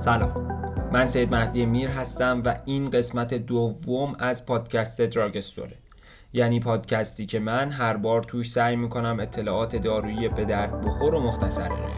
[0.00, 0.48] سلام.
[0.92, 5.76] من سید مهدی میر هستم و این قسمت دوم از پادکست دراگستوره
[6.32, 11.20] یعنی پادکستی که من هر بار توش سعی می‌کنم اطلاعات دارویی به درد بخور و
[11.20, 11.94] مختصر ارائه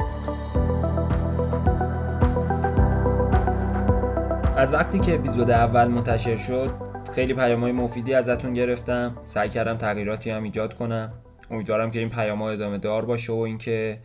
[4.56, 6.70] از وقتی که اپیزود اول منتشر شد
[7.14, 9.16] خیلی پیامهای مفیدی ازتون گرفتم.
[9.24, 11.12] سعی کردم تغییراتی هم ایجاد کنم.
[11.50, 13.98] امیدوارم که این پیام ادامه دار باشه و اینکه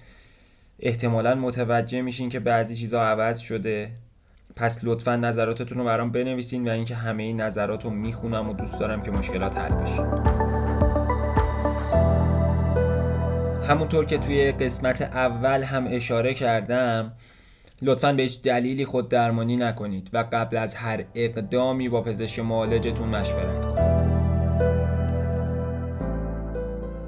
[0.80, 3.92] احتمالا متوجه میشین که بعضی چیزا عوض شده.
[4.56, 8.80] پس لطفا نظراتتون رو برام بنویسین و اینکه همه این نظرات رو می‌خونم و دوست
[8.80, 10.04] دارم که مشکلات حل بشه.
[13.68, 17.14] همونطور که توی قسمت اول هم اشاره کردم
[17.82, 23.10] لطفا به هیچ دلیلی خود درمانی نکنید و قبل از هر اقدامی با پزشک معالجتون
[23.10, 23.67] مشورت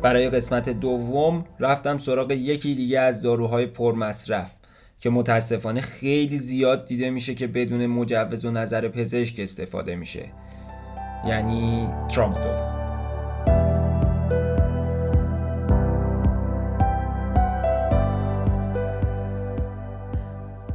[0.01, 4.53] برای قسمت دوم رفتم سراغ یکی دیگه از داروهای پرمصرف
[4.99, 10.31] که متاسفانه خیلی زیاد دیده میشه که بدون مجوز و نظر پزشک استفاده میشه.
[11.27, 12.79] یعنی ترامادول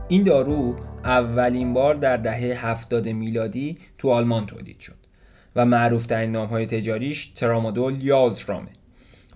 [0.08, 4.96] این دارو اولین بار در دهه 70 میلادی تو آلمان تولید شد
[5.56, 8.68] و معروف ترین نام های تجاریش ترامادول یا آلترامه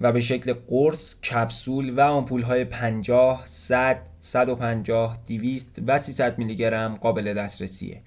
[0.00, 6.54] و به شکل قرص، کپسول و آمپول های 50, 100, 150, 200 و 300 میلی
[6.54, 8.02] گرم قابل دسترسیه.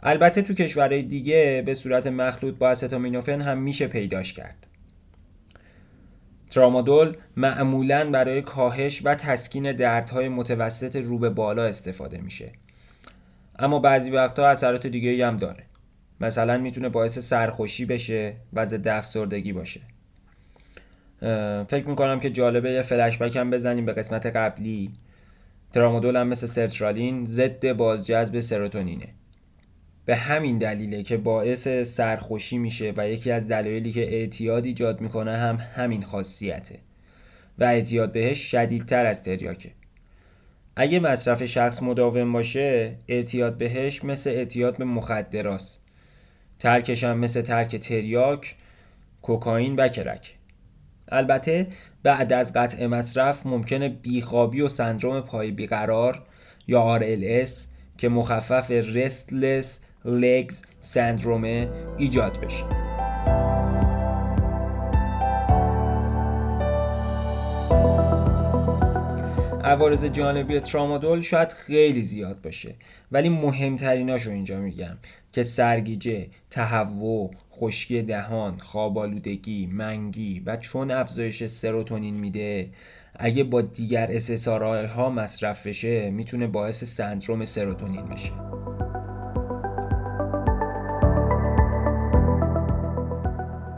[0.00, 4.66] البته تو کشورهای دیگه به صورت مخلوط با استامینوفن هم میشه پیداش کرد.
[6.50, 12.52] ترامادول معمولا برای کاهش و تسکین دردهای متوسط رو به بالا استفاده میشه.
[13.58, 15.64] اما بعضی وقتها اثرات دیگه هم داره.
[16.20, 19.80] مثلا می‌تونه باعث سرخوشی بشه و ضد افسردگی باشه.
[21.68, 24.90] فکر می‌کنم که جالبه یه فلشبک هم بزنیم به قسمت قبلی.
[25.72, 29.08] ترامادول هم مثل سرترالین ضد بازجذب سروتونینه.
[30.04, 35.36] به همین دلیله که باعث سرخوشی میشه و یکی از دلایلی که اعتیاد ایجاد می‌کنه
[35.36, 36.78] هم همین خاصیته
[37.58, 39.70] و اعتیاد بهش شدیدتر از تریاکه.
[40.76, 45.80] اگه مصرف شخص مداوم باشه اعتیاد بهش مثل اعتیاد به مخدراست.
[46.58, 48.56] ترکش هم مثل ترک تریاک
[49.22, 50.34] کوکائین و کرک.
[51.12, 51.66] البته
[52.02, 56.22] بعد از قطع مصرف ممکنه بیخوابی و سندروم پای بیقرار
[56.66, 57.50] یا RLS
[57.98, 59.66] که مخفف Restless
[60.06, 61.68] Legs سندرومه
[61.98, 62.64] ایجاد بشه.
[69.64, 72.74] عوارض جانبی ترامادول شاید خیلی زیاد باشه
[73.12, 74.98] ولی مهمتریناشو اینجا میگم
[75.32, 82.70] که سرگیجه، تهوع، خشکی دهان، خوابالودگی، منگی و چون افزایش سروتونین میده
[83.16, 88.32] اگه با دیگر اسسارهای ها مصرف بشه می‌تونه باعث سندروم سروتونین بشه.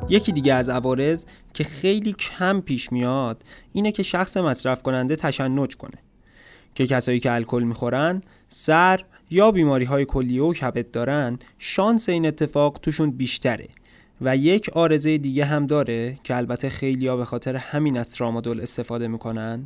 [0.08, 1.24] یکی دیگه از عوارض
[1.54, 3.42] که خیلی کم پیش میاد
[3.72, 5.98] اینه که شخص مصرف کننده تشنج کنه.
[6.74, 9.04] که کسایی که الکل می‌خورن سر
[9.34, 13.68] یا بیماری های کلیه و کبد دارن شانس این اتفاق توشون بیشتره.
[14.20, 18.60] و یک آرزه دیگه هم داره که البته خیلی ها به خاطر همین از ترامادول
[18.60, 19.64] استفاده می‌کنن.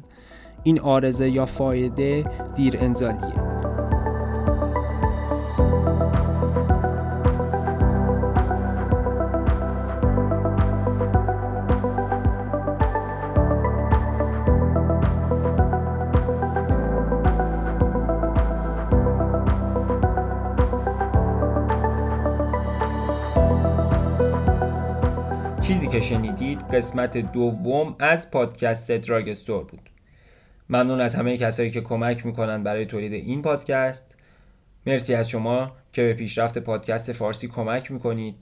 [0.64, 3.47] این آرزه یا فایده دیر انزالیه.
[25.68, 29.90] چیزی که شنیدید قسمت دوم از پادکست دراگ استور بود.
[30.70, 34.16] ممنون از همه کسایی که کمک می‌کنن برای تولید این پادکست.
[34.86, 38.34] مرسی از شما که به پیشرفت پادکست فارسی کمک می‌کنید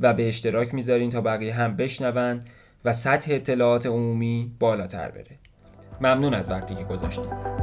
[0.00, 2.44] و به اشتراک می‌ذارین تا بقیه هم بشنون
[2.84, 5.38] و سطح اطلاعات عمومی بالاتر بره.
[6.00, 7.59] ممنون از وقتی که گذاشتید.